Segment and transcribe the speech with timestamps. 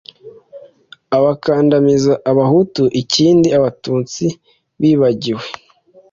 [1.23, 4.25] bakandamiza abahutu ikindi abatutsi
[4.79, 5.45] bibagiwe